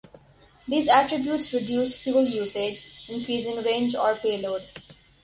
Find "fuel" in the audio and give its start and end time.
1.99-2.25